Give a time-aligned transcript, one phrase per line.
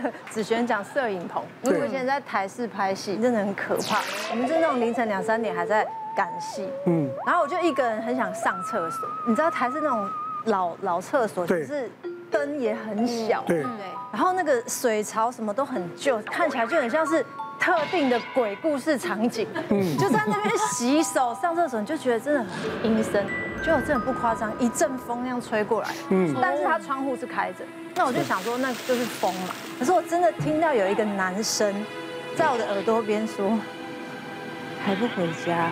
[0.00, 4.00] 个子璇讲摄影棚，因为我以前在台视拍戏，真的很可怕。
[4.30, 5.86] 我们是那种凌晨两三点还在
[6.16, 10.08] 赶戏，嗯，然后我就一个人很想上厕所，你知道台视那种
[10.44, 11.90] 老老厕所，就是
[12.30, 13.70] 灯也很小，对对，
[14.12, 17.24] 然后那个水槽什么都很旧，看起来就很像是
[17.58, 23.24] 特定的鬼故事场景，嗯，就在那边洗手上厕所，你就觉得真的很阴森。
[23.64, 27.64] 就真的不夸张，一阵风那样吹过来，嗯，但是他窗户是开着，
[27.94, 29.54] 那我就想说那就是风嘛。
[29.78, 31.72] 可是我真的听到有一个男生
[32.36, 33.58] 在我的耳朵边说，
[34.84, 35.70] 还不回家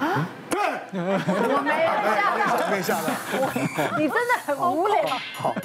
[0.00, 0.28] 啊？
[0.50, 0.60] 对，
[0.92, 3.98] 我没有吓到，没吓到。
[3.98, 5.02] 你真的很无聊。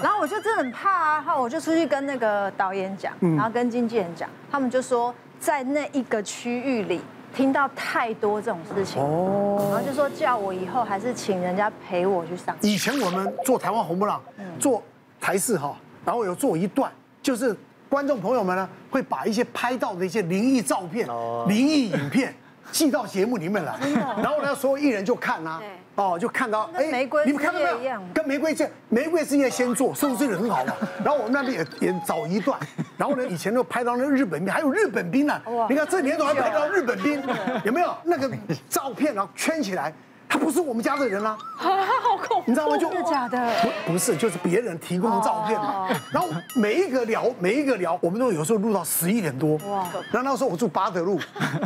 [0.02, 7.02] 然后我就真的很怕啊，然后我就出去跟那个导演讲，然后跟经纪人讲，他们就说在那一个区域里。
[7.36, 12.56] 听到太多这种事情，哦，然后就说叫我以后还是请人家陪我去上。
[12.62, 14.24] 以前我们做台湾红不朗，
[14.58, 14.82] 做
[15.20, 16.92] 台式哈，然后有做一段，
[17.22, 17.56] 就是
[17.90, 21.08] 观众朋友们呢会把一些拍到的一些灵异照片、
[21.48, 22.34] 灵异影片
[22.72, 23.78] 寄到节目里面来，
[24.22, 25.62] 然后呢所有艺人就看啊。
[25.96, 28.02] 哦，就看到哎，你们看到没有？
[28.14, 30.74] 跟玫瑰这玫瑰之夜先做，收视率很好嘛。
[31.02, 32.60] 然后我们那边也也找一段，
[32.98, 35.42] 然后呢，以前都拍到那个日本兵，还有日本兵呢。
[35.70, 37.24] 你看这年头还拍到日本兵，
[37.64, 38.30] 有没有那个
[38.68, 39.16] 照片？
[39.16, 39.94] 然后圈起来，
[40.28, 41.38] 他不是我们家的人啊。
[41.58, 42.78] 好恐怖，你知道吗？
[42.78, 43.52] 就假的，
[43.86, 45.88] 不不是，就是别人提供的照片嘛。
[46.12, 49.58] 然后每一个聊，每一个聊，我们都有时候录到十一点多。
[49.70, 49.88] 哇！
[50.12, 51.20] 然后那时候我住八德路，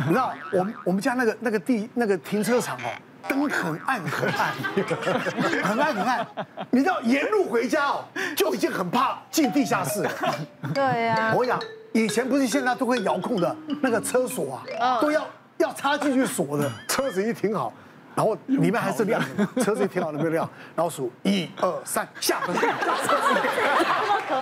[0.06, 2.88] 你知道，我们我们家那个那个地那个停车场哦。
[3.28, 4.52] 灯很暗很暗，
[5.62, 6.26] 很暗很暗。
[6.70, 8.02] 你知道沿路回家哦，
[8.34, 10.08] 就已经很怕进地下室。
[10.74, 11.32] 对呀。
[11.36, 11.60] 我讲
[11.92, 15.24] 以前不是现在都会遥控的那个车锁啊，都要
[15.58, 16.68] 要插进去锁的。
[16.88, 17.72] 车子一停好，
[18.14, 22.56] 然后里面还是亮的，车子一停好，了没有亮， 然后数一二三，下门。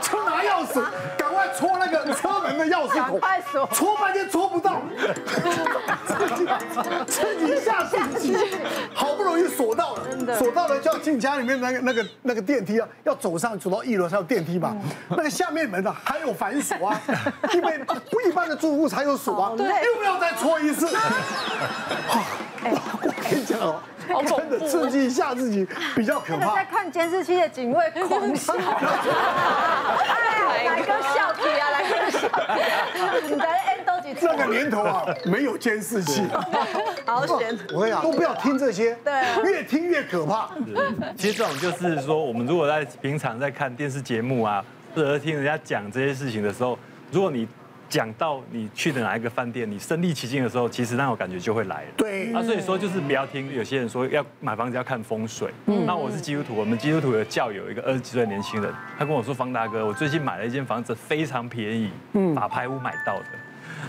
[0.02, 0.84] 车拿钥匙，
[1.16, 3.20] 赶快戳那个车门的钥匙孔，
[3.72, 4.82] 戳半天戳不到，
[6.06, 6.46] 自己
[7.06, 8.36] 自己吓自己，
[8.94, 9.74] 好不容易锁
[10.36, 14.76] 锁到了就要进家里面那个那个那个电梯啊，要走上走到一楼才有电梯嘛，
[15.10, 17.00] 那个下面门呢还有反锁啊，
[17.52, 17.78] 因为
[18.10, 20.86] 不一般的住户才有锁啊，又要再搓一次，
[22.64, 23.80] 我我跟你讲哦。
[24.26, 26.54] 真的刺激一下自己比较可怕。
[26.54, 28.54] 在看监视器的警卫狂笑。
[30.48, 32.26] 哎呀，来个笑题啊，来个笑
[34.20, 36.22] 这个年头啊， 没有监视器。
[37.06, 37.58] 好险！
[37.72, 38.96] 我跟你讲，都不要听这些。
[39.04, 39.50] 对。
[39.50, 40.50] 越听越可怕。
[41.16, 44.64] 其实这种就是说，我们如果在平常在看电视节目啊，
[44.94, 46.78] 或者听人家讲这些事情的时候，
[47.10, 47.46] 如果你。
[47.90, 51.88] 讲到你去的哪一个饭店，你身临其境的时候，其实那种感觉就会来了。
[51.96, 55.50] 对啊，所以说就是不要听有些人说要买房子要看风水。
[55.64, 63.24] 嗯，那我是基督徒，我们基督徒的教友一个二十几岁的年轻人，他跟我说：“方大哥，我最近买了一间房子，非常便宜，嗯，法拍屋买到的。”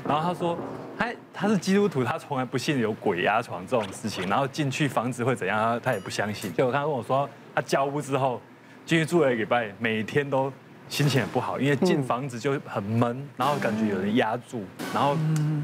[0.07, 0.57] 然后他说
[0.97, 6.51] ：“他他是基督徒，他从来不信有鬼压床这种事情，然后进去房子会怎样，他他也不相信。
[6.53, 8.41] 结果他跟我说，他交屋之后
[8.85, 10.51] 进去住了一个礼拜，每天都。”
[10.89, 15.15] 心情也不好，因为进房子就很闷，然后感觉有人压住，然后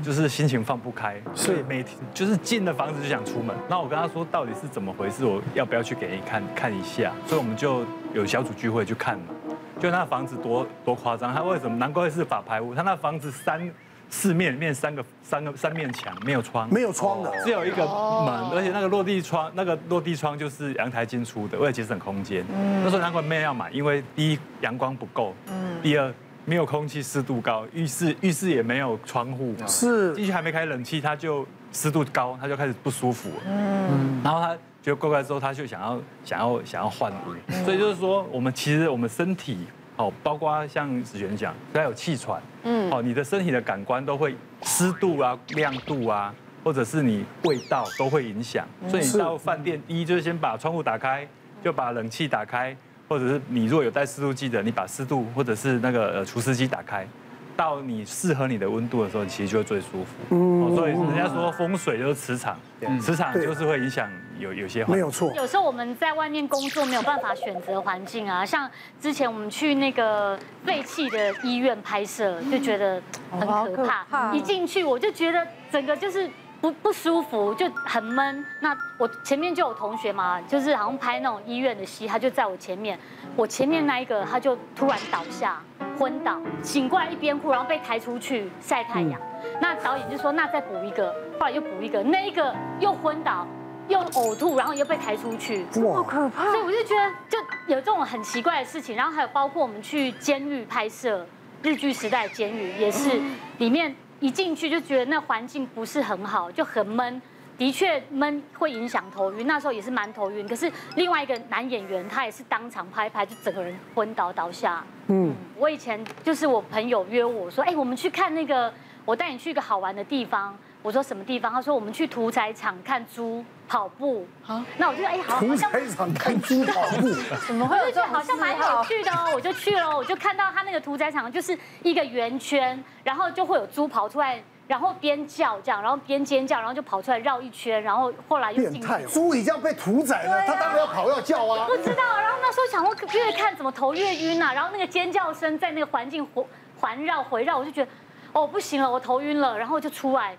[0.04, 3.56] 就是心情放不开，所以每天就是进了房子就想出门。
[3.68, 7.12] 那我跟他说到底是怎么回事，我要不要去给你看看一下？
[7.26, 9.34] 所以我们就有小组聚会去看嘛，
[9.80, 11.76] 就那房子多多夸张，他为什么？
[11.76, 13.68] 难怪是法拍屋，他那房子三。
[14.10, 22.46] 四面面三个三个三面墙，没有窗，没有窗的，只有一个门，而且那个落地窗，那个落地窗就是阳台进出的，为了节省空间。
[22.84, 25.34] 那时候难怪没有要买，因为第一阳光不够，
[25.82, 26.14] 第二
[26.46, 30.14] 没有空气湿度高，浴室浴室也没有窗户，是。
[30.16, 33.30] 进去还没开冷气，他就湿度高，他就开始不舒服。
[33.46, 39.58] 嗯，然后他觉得怪怪之后，他就想要想要想要换屋，所以就是说，我们其实我们身体。
[39.98, 46.34] 哦，包括像子璇讲，还有气喘，嗯，哦，你的身体的感官都会湿度啊、亮度啊，
[46.64, 48.68] 或者是你味道都会影响。
[48.88, 51.28] 所以你到饭店，第一就是先把窗户打开，
[51.64, 52.76] 就把冷气打开，
[53.08, 57.08] 或者是你如果有带湿度计的，你把湿度或者是那个呃除湿机打开。
[57.56, 60.08] 到你适合你的温度的时候，其实就会最舒服。
[60.30, 62.58] 嗯，所以人家说风水就是磁场，
[63.02, 64.10] 磁场就是会影响
[64.40, 64.84] 有有些。
[64.86, 65.34] 没有错。
[65.36, 68.70] 有时候我们在外面工作没有办法选择环境啊，像
[69.02, 74.34] 之前我们去那个废弃的医院拍摄，就觉得很可怕。
[74.34, 76.30] 一进去我就觉得整个就是
[76.66, 78.44] 不不舒服，就很闷。
[78.60, 82.98] 那我前面就有同学嘛，就是好像拍那种医院的戏，他就在我前面，
[83.36, 85.62] 我前面那一个他就突然倒下。
[85.98, 89.22] 昏倒，醒过来一边哭，然后被抬出去晒太阳。
[89.62, 91.10] 那导演就说：“那再补一个。”
[91.40, 93.48] 后来又补一个，那一个又昏倒，
[93.88, 96.52] 又呕吐，然后又被抬出去，好可怕！
[96.52, 97.38] 所以我就觉得就
[97.68, 98.96] 有这种很奇怪的事情。
[98.96, 101.26] 然后还有包括我们去监狱拍摄，
[101.62, 103.22] 日剧时代监狱，也是
[103.60, 107.22] 里面一进去就觉得那环境不是很好，就很闷。
[107.60, 110.48] 的确闷会影响头晕，那时候也是蛮头晕。
[110.48, 114.84] 可是另外一个男演员他也是当场拍拍，就整个人昏倒倒下。
[115.10, 118.74] 嗯，我以前就是我朋友约我说，哎，我们去看那个，
[119.06, 120.58] 我带你去一个好玩的地方。
[120.82, 121.52] 我说什么地方？
[121.54, 124.26] 他说我们去屠宰场看猪跑步。
[124.46, 127.10] 啊，那我就哎，好，像开场看猪跑步，
[127.48, 128.08] 怎么会有这种？
[128.08, 138.88] 好像蛮有趣的哦，我就去了，我就看到他那个屠宰场就是一个圆圈，然后就会有猪跑出来，然后边叫这样，然后边尖叫，然后就跑出来绕一圈，然后后来又进去。
[139.08, 141.66] 猪已经被屠宰了，他当然要跑要叫啊。
[141.68, 146.46] 不知道，然后那时候想说越看怎么头越晕啊，然后那个尖叫声在那个环境环
[146.80, 147.92] 环绕回绕，我就觉得
[148.34, 150.38] 哦不行了，我头晕了，然后就出来。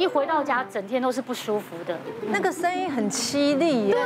[0.00, 1.98] 一回到家，整天都是不舒服的，
[2.28, 3.92] 那个声音很凄厉耶。
[3.92, 4.00] 对，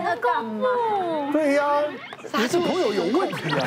[0.00, 1.32] 很恐怖。
[1.32, 1.82] 对呀，
[2.32, 3.66] 你这朋友有问题啊！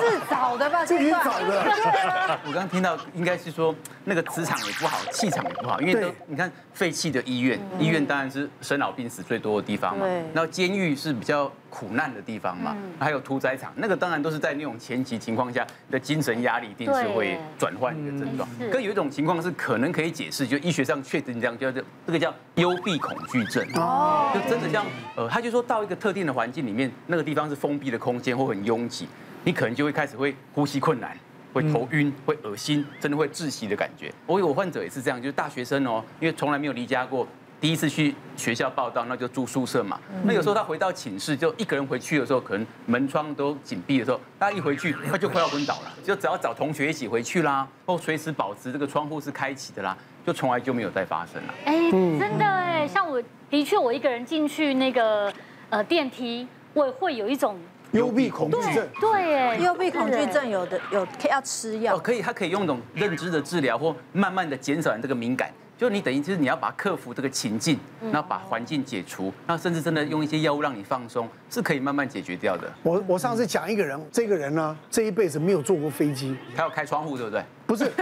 [0.00, 0.84] 自找的吧？
[0.84, 1.64] 自己找的。
[2.44, 10.06] 我刚刚听到，应该是说那个磁场也不好，气场也不好，因为都你看废弃的医院，医院当然是生老病死最多的地方嘛。
[10.34, 18.48] 然后监狱是比较苦难的地方嘛，还有屠宰场，那个当然都是在那种前期情况下，你的精神压力一定是会转换你的症状。
[18.72, 23.64] 可有一种情况是可能可以解释，就医学上确定这样，叫做这个叫幽闭恐惧症。
[23.74, 24.84] 哦，就真的像
[25.18, 29.08] 呃，他就说到一个特定的环境里面，那个地方是封闭的空间或很拥挤，
[29.42, 31.18] 你可能就会开始会呼吸困难，
[31.52, 34.14] 会头晕，会恶心，真的会窒息的感觉。
[34.28, 37.26] 我有患者也是这样，就是大学生哦，因为从来没有离家过。
[37.60, 39.98] 第一次去学校报到，那就住宿舍嘛。
[40.22, 45.92] 那有时候他回到寝室，就一个人回去的时候，可能门窗都紧闭的时候，他一回去他就快要昏倒了。
[46.04, 51.54] 就只要找同学一起回去啦，或随时保持这个窗户是开启的啦，就从来就没有再发生了。
[51.64, 53.20] 哎，真的哎，像我
[53.50, 55.32] 的确我一个人进去那个
[55.70, 57.58] 呃电梯，我也会有一种
[57.90, 58.88] 幽闭恐惧症。
[59.00, 61.96] 对哎，幽闭恐惧症有的有要吃药。
[61.96, 65.50] 哦，可以，他可以用一种认知的治疗，或慢慢的减少这个敏感。
[65.78, 67.78] 就你等于就是你要把克服这个情境，
[68.10, 72.68] 然后把环境解除，然后甚至真的用一些药物让你放松，是可以慢慢解决掉的。
[72.82, 77.44] 我我上次讲一个人，这个人呢这一辈子没有坐过飞机，他要开窗户对不对？
[77.64, 77.92] 不是，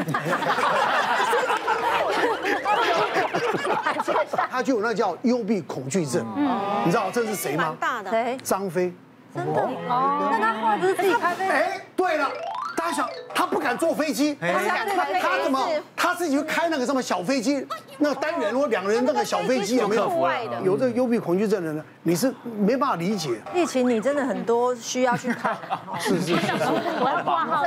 [4.51, 6.25] 他就有那叫幽闭恐惧症。
[6.87, 7.77] 你知道这是谁吗？
[7.79, 8.39] 大的谁？
[8.43, 8.91] 张飞。
[9.35, 10.31] 真的哦？
[10.33, 11.47] 那他后来不是自己开飞？
[11.47, 12.31] 哎，对了。
[12.77, 14.85] 大家想，他不敢坐飞机，他他
[15.43, 17.67] 怎么他自己去开那个什么小飞机，
[17.99, 20.11] 那个单人或两人那个小飞机有没有？
[20.65, 23.41] 有这个幽闭恐惧症的人，你是没办法理解。
[23.55, 25.57] 疫情你真的很多需要去看，
[26.01, 26.53] 是是是。
[27.01, 27.63] 我要挂号。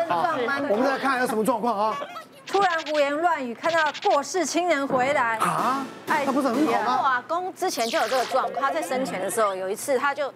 [0.69, 1.97] 我们再来看一下什么状况啊？
[2.45, 5.85] 突然胡言乱语，看到过世亲人回来啊？
[6.07, 6.99] 哎他不是很好吗？
[7.01, 10.33] 我阿公之前就有这个状况，他在生前的时候有一次，他就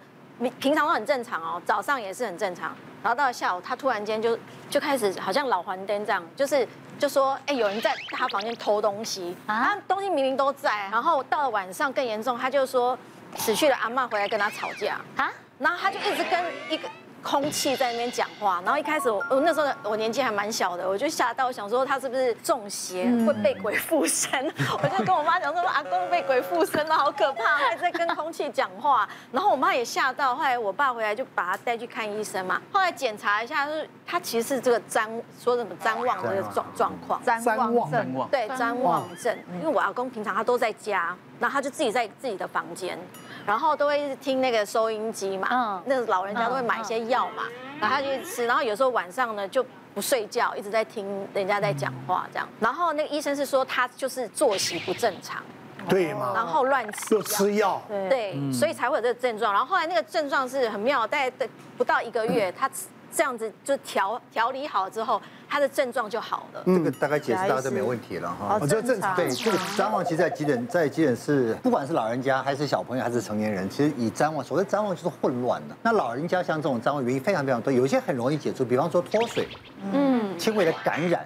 [0.58, 2.74] 平常都很正常哦，早上也是很正常。
[3.02, 4.38] 然后到了下午，他突然间就
[4.70, 6.66] 就开始好像老还灯这样，就是
[6.98, 10.88] 就说，哎，有人在他房间偷东西，啊，东西明明都在。
[10.90, 12.98] 然后到了晚上更严重，他就说
[13.36, 16.88] 死去的阿妈回来跟他吵架啊，然后他就一直跟一个。
[17.24, 24.30] 空气在那边讲话，然后一开始我我那时候我年纪还蛮小的，我就吓到，想说他是不是中邪会被鬼附身？
[24.82, 29.08] 我就跟我妈讲说阿公被鬼附身了，好可怕，还在跟空气讲话。
[29.32, 32.60] 然后我妈也吓到，后来我爸回来就把他带去看医生嘛。
[32.70, 35.08] 后来检查一下，就是他其实是这个譫
[35.40, 39.36] 说什么譫妄的状状况，譫妄症，对譫妄症。
[39.54, 42.98] 因为我阿公平常他都在家，然后他就自己在自己的房间。
[43.46, 47.42] 然后都会听那个收音机嘛，嗯，那老人家都会买一些药嘛，
[47.78, 49.62] 然后他就去吃，然后有时候晚上呢就
[49.94, 52.48] 不睡觉，一直在听人家在讲话这样。
[52.58, 55.42] 然后那个医生是说他就是作息不正常，
[55.90, 59.52] 对嘛，然后乱吃，又吃药，对，所以才会有这个症状。
[59.52, 61.30] 然后后来那个症状是很妙，大概
[61.76, 62.66] 不到一个月，他
[63.14, 65.20] 这样子就调调理好之后。
[65.46, 68.58] 他的症状就好了，这个大概解释大家都没问题了哈。
[68.60, 69.14] 我觉得正常。
[69.14, 75.76] 对，这个譫妄其实在急诊，在急诊室，不管是老人家还是小朋友还是成年人，其实以譫妄，所谓譫妄就是混乱的。
[75.80, 79.46] 那老人家像这种譫妄原因非常非常多，有一些很容易解除，比方说脱水，
[79.92, 81.24] 嗯，轻微的感染，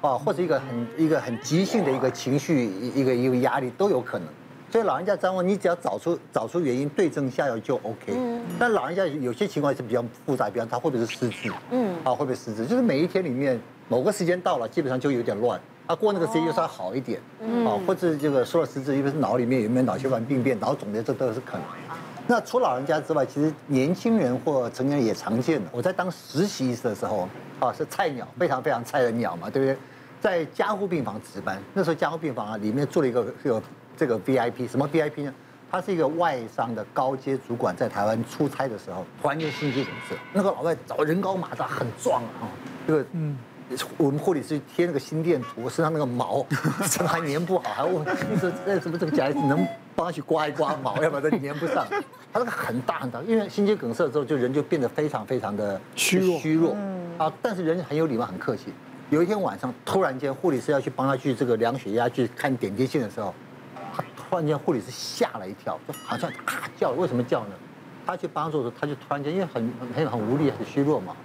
[0.00, 4.26] 哦，或者一个很一个很急性的一个情绪一个一个压力都有可能。
[4.70, 8.14] 所以老人家张望，你只要找出找出原因，对症下药就 OK。
[8.14, 8.40] 嗯。
[8.58, 11.52] 但老人家有些情况是比较复杂，比方他会不会是失智？
[11.70, 11.96] 嗯。
[12.04, 12.64] 啊，会不会失智？
[12.64, 15.60] 就是每一天里面某个时间到了，基本上就有点乱。
[15.86, 17.20] 啊，过那个时间又稍微好一点。
[17.40, 17.66] 嗯。
[17.66, 21.62] 啊，或者这个说了失智，因为是脑里面有没有脑血管病变、脑肿瘤，这都是可能。
[22.28, 25.68] 那除老人家之外，其实年轻人或成年人也常见的。
[25.72, 29.76] 我在当实习医师的时候，啊，是菜鸟，非常非常菜的鸟嘛，对不对？
[30.20, 33.60] 在加护病房值班，那时候加护病房啊，里面住了一个有。
[34.00, 35.34] 这个 VIP 什么 VIP 呢？
[35.70, 40.16] 他是一个外商的高阶主管，在台湾出差的时候，突然间心肌梗塞。
[40.32, 42.48] 那个老外找人高马大，很壮啊，
[42.86, 43.36] 这个嗯。
[43.98, 46.44] 我们护理师贴那个心电图，身上那个毛，
[46.90, 47.70] 怎么还粘不好？
[47.72, 49.64] 还问医生，那什么这个夹子能
[49.94, 51.86] 帮他去刮一刮毛，要不然它粘不上。
[52.32, 56.74] 他那个很大很大，因为心肌梗塞之后，就人就变得非常非常的虚弱虚弱。
[57.18, 58.72] 啊，但是人很有礼貌，很客气。
[59.10, 63.49] 有一天晚上，突然间护理师要去帮他去这个量血压、去看点滴线的时候，他
[64.30, 67.54] 突然间护理师吓了一跳，就好像啊叫，为什么叫呢？
[68.06, 71.16] 他去帮助的时候，他就突然间因为很很很无力、很虚弱嘛。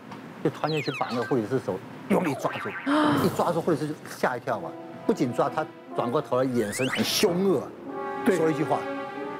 [0.43, 1.75] 就突然间去把那个护理师手
[2.09, 2.69] 用力抓住，
[3.23, 4.69] 一抓住护理师就吓一跳嘛。
[5.05, 7.67] 不仅抓他，转过头来眼神很凶恶，
[8.25, 8.79] 说一句话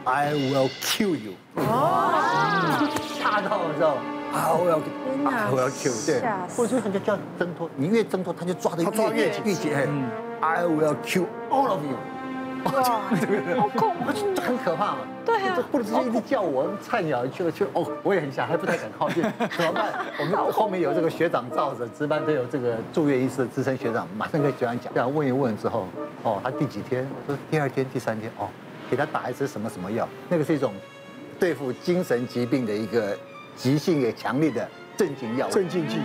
[0.04, 4.02] ：“I will kill you。”哦， 吓到了，知道吗
[4.34, 4.82] ？I will
[5.28, 6.06] I will kill。
[6.06, 6.22] 对，
[6.56, 9.74] 护士他就叫挣脱，你越挣脱，他就抓得越越紧越紧。
[10.42, 11.98] I will kill all of you。
[12.66, 12.84] 哇，
[13.58, 14.98] 好恐怖，很可怕嘛。
[15.26, 19.24] 对啊，护士一直叫我，菜鸟去了去了，哦，我也很想，还不太敢靠近，
[19.58, 19.94] 怎么办？
[20.20, 25.88] 我们后面有这个学长罩着，值班都有这个住院医师的资深学长，马上跟学长讲，这样问一问之后，
[26.24, 27.08] 哦，他第几天？
[27.28, 28.48] 说第二天、第三天，哦，
[28.90, 30.08] 给他打一支什么什么药？
[30.30, 30.74] 那个是一种
[31.40, 33.18] 对付精神疾病的一个
[33.56, 34.68] 急性也强烈的
[34.98, 35.98] 镇静药，镇静剂。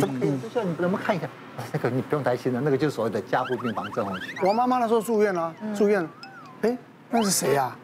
[0.00, 0.32] 怎么可以？
[0.52, 1.28] 这你能不能看一下？
[1.72, 4.36] 那个你不用担心了，那个就是所谓的加护病房症候群。
[4.46, 6.08] 我妈妈那时候住院了，住院，
[6.62, 6.76] 哎，
[7.10, 7.76] 那是谁呀？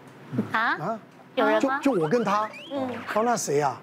[0.53, 0.99] 啊啊，
[1.35, 1.79] 有人吗？
[1.83, 3.77] 就就我跟他，嗯，哦，那谁呀？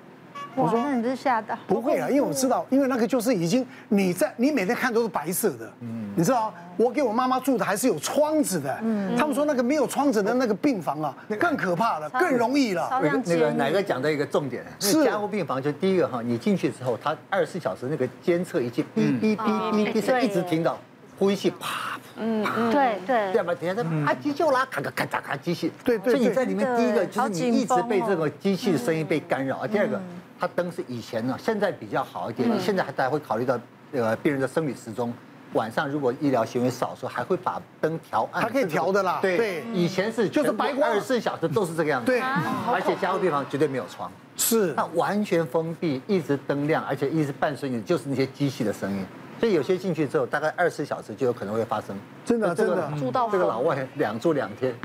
[0.57, 1.55] 我说那你是吓到？
[1.67, 12.89] 不会啊，因为我知道，因为那个就是已经你在你每天看都是白色的，嗯，你知道，我给我妈妈住的还是有窗子的，嗯，他们说那个没有窗子的那个病房啊，更可怕了，更容易了。
[13.01, 14.65] 那个那个哪个讲的一个重点？
[14.79, 15.03] 是。
[15.05, 20.77] 加护病房，就第一个哈，你进去之后，它二十四小时那个监测仪器哔哔哔哔哔声一直听到，
[21.19, 23.53] 呼吸器啪，嗯，对对，对吧？
[23.55, 30.01] 等下他啊急救啦，咔咔咔咔咔机器，对对，所以你在里面第一个就是你一直被这个机器的声音被干扰，第二个。
[30.39, 32.49] 它灯是以前呢，现在比较好一点。
[32.59, 33.59] 现在还大家会考虑到，
[33.91, 35.13] 呃，病人的生理时钟，
[35.53, 38.43] 晚上如果医疗行为少的时候，还会把灯调暗。
[38.43, 39.19] 它可以调的啦。
[39.21, 42.05] 对，以前是就是白光，二十四小时都是这个样子。
[42.05, 49.05] 对，而且加护病房绝对没有床，是它完全封闭，一直灯亮，而且一直伴随你就是那些机器的声音。
[49.39, 51.95] 所以有些进去之后，大概二十四小时就有可能会发生。
[52.25, 54.75] 真的，真的，住到这个老外两住两天。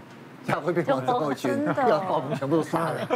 [0.47, 3.07] 加护病房症候群，要把我们全部都杀了，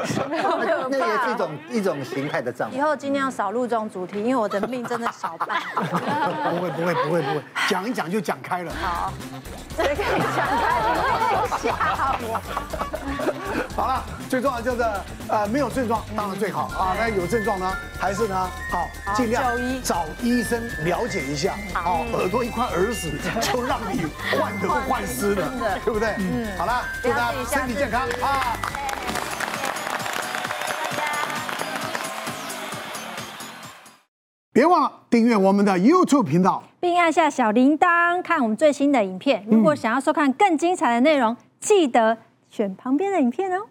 [0.90, 2.70] 那也是一种一种形态的账。
[2.72, 5.60] 以后尽量少录这种主题，因为我的命真的少半。
[5.74, 8.72] 不会不会不会不会，讲一讲就讲开了。
[8.82, 9.12] 好，
[9.76, 11.48] 谁可以讲开了？
[11.58, 11.74] 吓
[12.22, 12.40] 我！
[13.76, 14.82] 好了，最重要就是
[15.28, 19.44] 呃没有症状当然最好啊，那有症状呢还是呢好尽量
[19.82, 21.54] 找医生了解一下。
[21.74, 26.08] 好，耳朵一块耳屎就让你患得患失了，对不对？
[26.18, 26.82] 嗯，好了。
[27.02, 28.56] 大家身体健康啊！
[34.54, 39.44] 别忘了订阅我们的 YouTube 频道，并按下小铃铛看我们最新的影片。
[39.50, 42.16] 如果想要收看更精彩的内容，记得
[42.50, 43.66] 选旁边的影片哦。